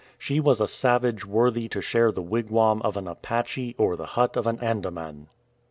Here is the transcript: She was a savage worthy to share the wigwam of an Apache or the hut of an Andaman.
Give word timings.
She 0.17 0.39
was 0.39 0.59
a 0.59 0.67
savage 0.67 1.27
worthy 1.27 1.67
to 1.67 1.79
share 1.79 2.11
the 2.11 2.23
wigwam 2.23 2.81
of 2.81 2.97
an 2.97 3.07
Apache 3.07 3.75
or 3.77 3.95
the 3.95 4.07
hut 4.07 4.35
of 4.35 4.47
an 4.47 4.57
Andaman. 4.59 5.27